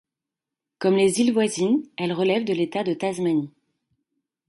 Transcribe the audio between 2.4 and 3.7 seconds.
de l'État de Tasmanie.